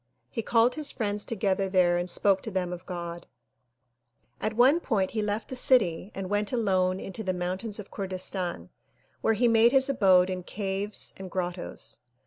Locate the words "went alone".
6.27-6.99